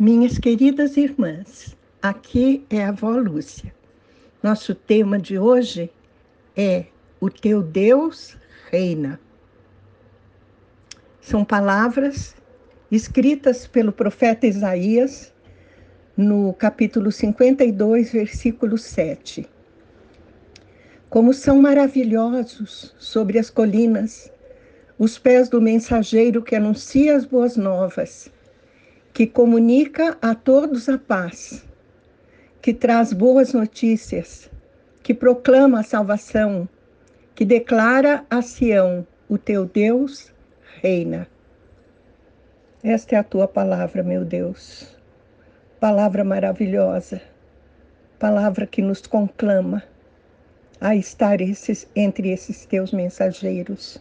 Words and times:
Minhas 0.00 0.38
queridas 0.38 0.96
irmãs, 0.96 1.76
aqui 2.00 2.64
é 2.70 2.84
a 2.84 2.90
avó 2.90 3.16
Lúcia. 3.16 3.74
Nosso 4.40 4.72
tema 4.72 5.18
de 5.18 5.40
hoje 5.40 5.90
é 6.56 6.84
O 7.18 7.28
teu 7.28 7.60
Deus 7.64 8.36
reina. 8.70 9.18
São 11.20 11.44
palavras 11.44 12.36
escritas 12.92 13.66
pelo 13.66 13.90
profeta 13.90 14.46
Isaías 14.46 15.34
no 16.16 16.52
capítulo 16.52 17.10
52, 17.10 18.12
versículo 18.12 18.78
7. 18.78 19.50
Como 21.10 21.34
são 21.34 21.60
maravilhosos 21.60 22.94
sobre 23.00 23.36
as 23.36 23.50
colinas 23.50 24.30
os 24.96 25.18
pés 25.18 25.48
do 25.48 25.60
mensageiro 25.60 26.40
que 26.40 26.54
anuncia 26.54 27.16
as 27.16 27.24
boas 27.24 27.56
novas 27.56 28.30
que 29.18 29.26
comunica 29.26 30.16
a 30.22 30.32
todos 30.32 30.88
a 30.88 30.96
paz, 30.96 31.66
que 32.62 32.72
traz 32.72 33.12
boas 33.12 33.52
notícias, 33.52 34.48
que 35.02 35.12
proclama 35.12 35.80
a 35.80 35.82
salvação, 35.82 36.68
que 37.34 37.44
declara 37.44 38.24
a 38.30 38.40
Sião: 38.40 39.04
o 39.28 39.36
teu 39.36 39.66
Deus 39.66 40.32
reina. 40.80 41.26
Esta 42.80 43.16
é 43.16 43.18
a 43.18 43.24
tua 43.24 43.48
palavra, 43.48 44.04
meu 44.04 44.24
Deus. 44.24 44.96
Palavra 45.80 46.22
maravilhosa, 46.22 47.20
palavra 48.20 48.68
que 48.68 48.80
nos 48.80 49.04
conclama 49.04 49.82
a 50.80 50.94
estar 50.94 51.40
esses, 51.40 51.88
entre 51.96 52.30
esses 52.30 52.64
teus 52.66 52.92
mensageiros. 52.92 54.00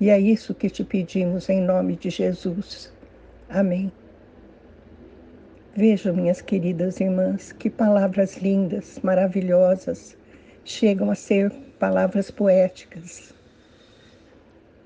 E 0.00 0.08
é 0.08 0.20
isso 0.20 0.54
que 0.54 0.70
te 0.70 0.84
pedimos 0.84 1.48
em 1.48 1.60
nome 1.60 1.96
de 1.96 2.10
Jesus. 2.10 2.92
Amém. 3.48 3.90
Vejam, 5.78 6.14
minhas 6.14 6.40
queridas 6.40 7.00
irmãs, 7.00 7.52
que 7.52 7.68
palavras 7.68 8.38
lindas, 8.38 8.98
maravilhosas, 9.02 10.16
chegam 10.64 11.10
a 11.10 11.14
ser 11.14 11.50
palavras 11.78 12.30
poéticas, 12.30 13.34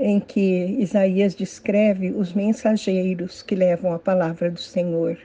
em 0.00 0.18
que 0.18 0.64
Isaías 0.80 1.36
descreve 1.36 2.10
os 2.10 2.32
mensageiros 2.32 3.40
que 3.40 3.54
levam 3.54 3.92
a 3.92 4.00
palavra 4.00 4.50
do 4.50 4.58
Senhor. 4.58 5.16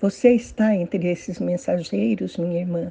Você 0.00 0.32
está 0.32 0.74
entre 0.74 1.06
esses 1.06 1.38
mensageiros, 1.38 2.38
minha 2.38 2.60
irmã. 2.60 2.90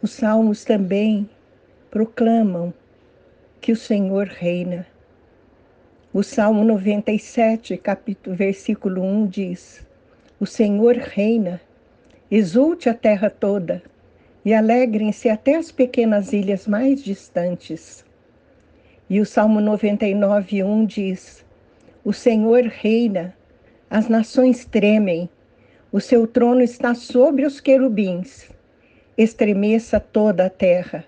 Os 0.00 0.12
salmos 0.12 0.64
também 0.64 1.28
proclamam 1.90 2.72
que 3.60 3.72
o 3.72 3.76
Senhor 3.76 4.26
reina 4.26 4.86
o 6.14 6.22
Salmo 6.22 6.62
97, 6.62 7.76
capítulo, 7.76 8.36
versículo 8.36 9.02
1 9.02 9.26
diz: 9.26 9.84
O 10.38 10.46
Senhor 10.46 10.94
reina, 10.94 11.60
exulte 12.30 12.88
a 12.88 12.94
terra 12.94 13.28
toda 13.28 13.82
e 14.44 14.54
alegrem-se 14.54 15.28
até 15.28 15.56
as 15.56 15.72
pequenas 15.72 16.32
ilhas 16.32 16.68
mais 16.68 17.02
distantes. 17.02 18.04
E 19.10 19.20
o 19.20 19.26
Salmo 19.26 19.60
99, 19.60 20.62
1 20.62 20.86
diz: 20.86 21.44
O 22.04 22.12
Senhor 22.12 22.62
reina, 22.62 23.36
as 23.90 24.08
nações 24.08 24.64
tremem, 24.64 25.28
o 25.90 26.00
seu 26.00 26.28
trono 26.28 26.60
está 26.60 26.94
sobre 26.94 27.44
os 27.44 27.58
querubins, 27.58 28.48
estremeça 29.18 29.98
toda 29.98 30.46
a 30.46 30.50
terra. 30.50 31.04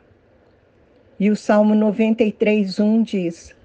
E 1.20 1.30
o 1.30 1.36
Salmo 1.36 1.77
93, 1.77 2.80
1 2.80 3.02
diz: 3.04 3.55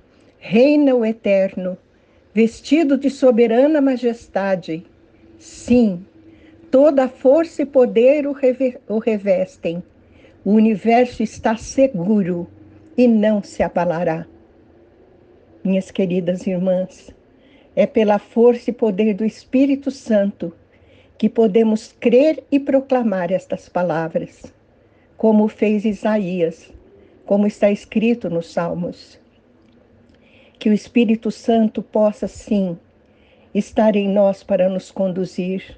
reina 0.44 0.96
o 0.96 1.06
Eterno, 1.06 1.78
vestido 2.34 2.98
de 2.98 3.12
soberana 3.12 3.80
majestade. 3.80 4.84
Sim, 5.38 6.04
toda 6.72 7.08
força 7.08 7.62
e 7.62 7.66
poder 7.66 8.26
o, 8.26 8.36
o 8.90 8.98
revestem. 8.98 9.84
O 10.44 10.54
universo 10.54 11.22
está 11.22 11.56
seguro 11.56 12.48
e 12.98 13.08
não 13.08 13.44
se 13.44 13.62
abalará. 13.62 14.26
Minhas 15.64 15.92
queridas 15.92 16.48
irmãs, 16.48 17.14
é 17.76 17.86
pela 17.86 18.18
força 18.18 18.72
e 18.72 18.74
poder 18.74 19.14
do 19.14 19.24
Espírito 19.24 19.92
Santo 19.92 20.52
que 21.20 21.30
podemos 21.30 21.94
crer 22.00 22.44
e 22.52 22.60
proclamar 22.60 23.32
estas 23.32 23.70
palavras, 23.70 24.52
como 25.16 25.48
fez 25.48 25.86
Isaías, 25.86 26.74
como 27.28 27.46
está 27.46 27.70
escrito 27.70 28.28
nos 28.28 28.52
Salmos 28.52 29.22
que 30.62 30.70
o 30.70 30.74
Espírito 30.74 31.32
Santo 31.32 31.82
possa, 31.82 32.28
sim, 32.28 32.78
estar 33.52 33.96
em 33.96 34.08
nós 34.08 34.44
para 34.44 34.70
nos 34.70 34.92
conduzir, 34.92 35.76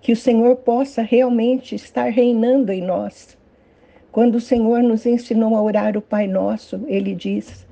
que 0.00 0.12
o 0.12 0.16
Senhor 0.16 0.56
possa 0.56 1.02
realmente 1.02 1.74
estar 1.74 2.08
reinando 2.10 2.72
em 2.72 2.80
nós. 2.80 3.36
Quando 4.10 4.36
o 4.36 4.40
Senhor 4.40 4.82
nos 4.82 5.04
ensinou 5.04 5.54
a 5.54 5.60
orar 5.60 5.94
o 5.94 6.00
Pai 6.00 6.26
Nosso, 6.26 6.86
ele 6.86 7.14
diz: 7.14 7.66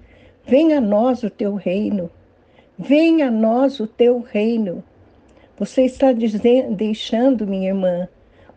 Venha 0.47 0.77
a 0.77 0.81
nós 0.81 1.23
o 1.23 1.31
teu 1.31 1.55
reino, 1.55 2.11
venha 2.79 3.29
a 3.29 3.31
nós 3.31 3.81
o 3.81 3.87
teu 3.87 4.21
reino. 4.21 4.85
Você 5.59 5.87
está 5.87 6.13
dizendo, 6.13 6.75
deixando, 6.75 7.47
minha 7.47 7.69
irmã, 7.69 8.07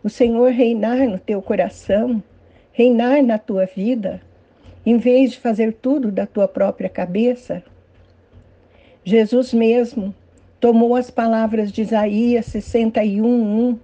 o 0.04 0.10
Senhor 0.10 0.50
reinar 0.50 1.08
no 1.08 1.18
teu 1.18 1.40
coração, 1.40 2.22
reinar 2.74 3.22
na 3.22 3.38
tua 3.38 3.64
vida 3.64 4.20
em 4.90 4.96
vez 4.96 5.32
de 5.32 5.38
fazer 5.38 5.74
tudo 5.74 6.10
da 6.10 6.26
tua 6.26 6.48
própria 6.48 6.88
cabeça? 6.88 7.62
Jesus 9.04 9.52
mesmo 9.52 10.14
tomou 10.58 10.96
as 10.96 11.10
palavras 11.10 11.70
de 11.70 11.82
Isaías 11.82 12.46
61:1 12.46 13.78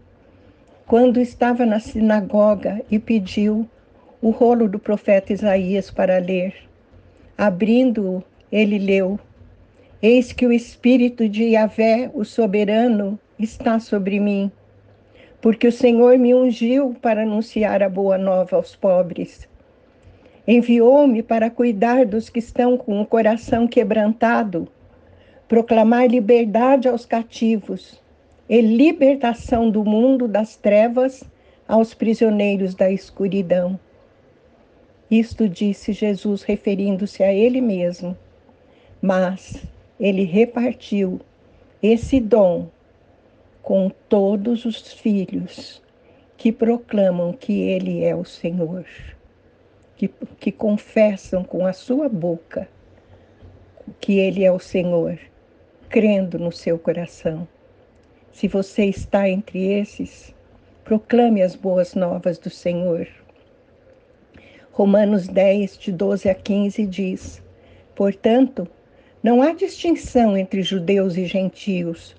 quando 0.86 1.20
estava 1.20 1.66
na 1.66 1.78
sinagoga 1.78 2.80
e 2.90 2.98
pediu 2.98 3.68
o 4.22 4.30
rolo 4.30 4.66
do 4.66 4.78
profeta 4.78 5.34
Isaías 5.34 5.90
para 5.90 6.16
ler. 6.16 6.54
Abrindo-o, 7.36 8.24
ele 8.50 8.78
leu: 8.78 9.20
Eis 10.00 10.32
que 10.32 10.46
o 10.46 10.52
Espírito 10.52 11.28
de 11.28 11.50
Yahvé, 11.50 12.10
o 12.14 12.24
soberano, 12.24 13.18
está 13.38 13.78
sobre 13.78 14.18
mim, 14.18 14.50
porque 15.42 15.68
o 15.68 15.72
Senhor 15.72 16.16
me 16.16 16.34
ungiu 16.34 16.96
para 17.02 17.24
anunciar 17.24 17.82
a 17.82 17.90
boa 17.90 18.16
nova 18.16 18.56
aos 18.56 18.74
pobres 18.74 19.46
Enviou-me 20.46 21.22
para 21.22 21.48
cuidar 21.48 22.04
dos 22.04 22.28
que 22.28 22.38
estão 22.38 22.76
com 22.76 23.00
o 23.00 23.06
coração 23.06 23.66
quebrantado, 23.66 24.68
proclamar 25.48 26.06
liberdade 26.06 26.86
aos 26.86 27.06
cativos 27.06 27.98
e 28.46 28.60
libertação 28.60 29.70
do 29.70 29.82
mundo 29.82 30.28
das 30.28 30.54
trevas 30.54 31.24
aos 31.66 31.94
prisioneiros 31.94 32.74
da 32.74 32.90
escuridão. 32.90 33.80
Isto 35.10 35.48
disse 35.48 35.94
Jesus 35.94 36.42
referindo-se 36.42 37.22
a 37.22 37.32
ele 37.32 37.62
mesmo, 37.62 38.14
mas 39.00 39.64
ele 39.98 40.24
repartiu 40.24 41.20
esse 41.82 42.20
dom 42.20 42.68
com 43.62 43.90
todos 44.10 44.66
os 44.66 44.92
filhos 44.92 45.82
que 46.36 46.52
proclamam 46.52 47.32
que 47.32 47.62
ele 47.62 48.04
é 48.04 48.14
o 48.14 48.26
Senhor 48.26 48.84
que, 49.96 50.08
que 50.38 50.52
confessam 50.52 51.44
com 51.44 51.66
a 51.66 51.72
sua 51.72 52.08
boca 52.08 52.68
que 54.00 54.18
Ele 54.18 54.44
é 54.44 54.52
o 54.52 54.58
Senhor, 54.58 55.18
crendo 55.88 56.38
no 56.38 56.50
seu 56.50 56.78
coração. 56.78 57.46
Se 58.32 58.48
você 58.48 58.86
está 58.86 59.28
entre 59.28 59.64
esses, 59.72 60.34
proclame 60.84 61.42
as 61.42 61.54
boas 61.54 61.94
novas 61.94 62.38
do 62.38 62.50
Senhor. 62.50 63.06
Romanos 64.72 65.28
10, 65.28 65.78
de 65.78 65.92
12 65.92 66.28
a 66.28 66.34
15 66.34 66.86
diz: 66.86 67.42
Portanto, 67.94 68.66
não 69.22 69.40
há 69.40 69.52
distinção 69.52 70.36
entre 70.36 70.62
judeus 70.62 71.16
e 71.16 71.26
gentios, 71.26 72.16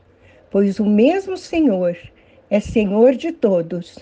pois 0.50 0.80
o 0.80 0.86
mesmo 0.86 1.38
Senhor 1.38 1.98
é 2.50 2.60
Senhor 2.60 3.14
de 3.14 3.32
todos 3.32 4.00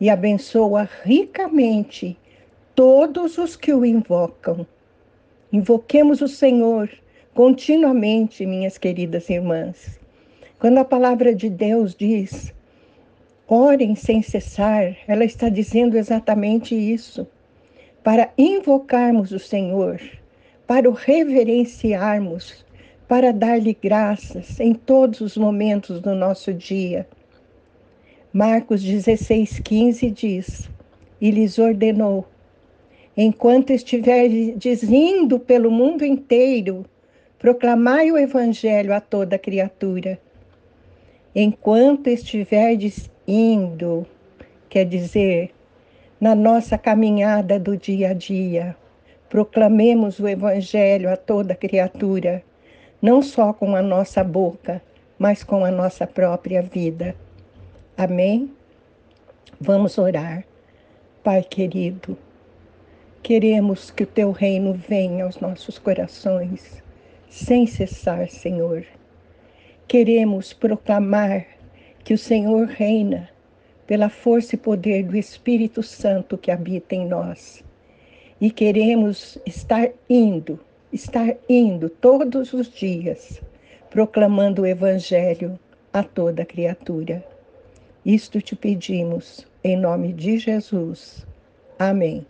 e 0.00 0.08
abençoa 0.08 0.88
ricamente 1.02 2.16
todos 2.78 3.38
os 3.38 3.56
que 3.56 3.74
o 3.74 3.84
invocam. 3.84 4.64
Invoquemos 5.52 6.20
o 6.20 6.28
Senhor 6.28 6.88
continuamente, 7.34 8.46
minhas 8.46 8.78
queridas 8.78 9.28
irmãs. 9.28 9.98
Quando 10.60 10.78
a 10.78 10.84
palavra 10.84 11.34
de 11.34 11.50
Deus 11.50 11.92
diz, 11.92 12.54
orem 13.48 13.96
sem 13.96 14.22
cessar, 14.22 14.96
ela 15.08 15.24
está 15.24 15.48
dizendo 15.48 15.98
exatamente 15.98 16.72
isso. 16.72 17.26
Para 18.04 18.32
invocarmos 18.38 19.32
o 19.32 19.40
Senhor, 19.40 20.00
para 20.64 20.88
o 20.88 20.92
reverenciarmos, 20.92 22.64
para 23.08 23.32
dar-lhe 23.32 23.76
graças 23.82 24.60
em 24.60 24.72
todos 24.72 25.20
os 25.20 25.36
momentos 25.36 26.00
do 26.00 26.14
nosso 26.14 26.54
dia. 26.54 27.08
Marcos 28.32 28.84
16,15 28.84 30.12
diz: 30.12 30.70
E 31.20 31.32
lhes 31.32 31.58
ordenou: 31.58 32.24
Enquanto 33.20 33.70
estiveres 33.70 34.84
indo 34.84 35.40
pelo 35.40 35.72
mundo 35.72 36.04
inteiro, 36.04 36.86
proclamai 37.36 38.12
o 38.12 38.16
Evangelho 38.16 38.94
a 38.94 39.00
toda 39.00 39.36
criatura. 39.36 40.20
enquanto 41.34 42.06
estiverdes 42.06 43.10
indo, 43.26 44.06
quer 44.68 44.84
dizer, 44.84 45.50
na 46.20 46.32
nossa 46.36 46.78
caminhada 46.78 47.58
do 47.58 47.76
dia 47.76 48.10
a 48.10 48.12
dia, 48.12 48.76
proclamemos 49.28 50.20
o 50.20 50.28
Evangelho 50.28 51.12
a 51.12 51.16
toda 51.16 51.56
criatura, 51.56 52.40
não 53.02 53.20
só 53.20 53.52
com 53.52 53.74
a 53.74 53.82
nossa 53.82 54.22
boca, 54.22 54.80
mas 55.18 55.42
com 55.42 55.64
a 55.64 55.72
nossa 55.72 56.06
própria 56.06 56.62
vida. 56.62 57.16
Amém? 57.96 58.48
Vamos 59.60 59.98
orar. 59.98 60.44
Pai 61.24 61.42
querido, 61.42 62.16
queremos 63.28 63.90
que 63.90 64.04
o 64.04 64.06
teu 64.06 64.30
reino 64.30 64.72
venha 64.72 65.24
aos 65.24 65.38
nossos 65.38 65.78
corações, 65.78 66.82
sem 67.28 67.66
cessar, 67.66 68.30
Senhor. 68.30 68.86
Queremos 69.86 70.54
proclamar 70.54 71.44
que 72.02 72.14
o 72.14 72.16
Senhor 72.16 72.66
reina 72.66 73.28
pela 73.86 74.08
força 74.08 74.54
e 74.54 74.58
poder 74.58 75.04
do 75.04 75.14
Espírito 75.14 75.82
Santo 75.82 76.38
que 76.38 76.50
habita 76.50 76.94
em 76.94 77.06
nós. 77.06 77.62
E 78.40 78.50
queremos 78.50 79.36
estar 79.44 79.90
indo, 80.08 80.58
estar 80.90 81.36
indo 81.50 81.90
todos 81.90 82.54
os 82.54 82.72
dias, 82.72 83.42
proclamando 83.90 84.62
o 84.62 84.66
Evangelho 84.66 85.60
a 85.92 86.02
toda 86.02 86.46
criatura. 86.46 87.22
Isto 88.06 88.40
te 88.40 88.56
pedimos, 88.56 89.46
em 89.62 89.76
nome 89.76 90.14
de 90.14 90.38
Jesus. 90.38 91.26
Amém. 91.78 92.24